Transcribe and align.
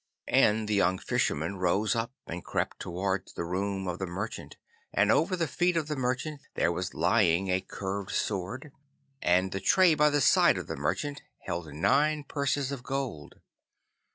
And 0.27 0.67
the 0.67 0.73
young 0.73 0.97
Fisherman 0.97 1.57
rose 1.57 1.95
up 1.95 2.11
and 2.25 2.43
crept 2.43 2.79
towards 2.79 3.33
the 3.33 3.45
room 3.45 3.87
of 3.87 3.99
the 3.99 4.07
merchant, 4.07 4.57
and 4.91 5.11
over 5.11 5.35
the 5.35 5.47
feet 5.47 5.77
of 5.77 5.87
the 5.87 5.95
merchant 5.95 6.41
there 6.55 6.71
was 6.71 6.95
lying 6.95 7.51
a 7.51 7.61
curved 7.61 8.09
sword, 8.09 8.71
and 9.21 9.51
the 9.51 9.59
tray 9.59 9.93
by 9.93 10.09
the 10.09 10.19
side 10.19 10.57
of 10.57 10.65
the 10.65 10.75
merchant 10.75 11.21
held 11.41 11.71
nine 11.71 12.23
purses 12.23 12.71
of 12.71 12.81
gold. 12.81 13.41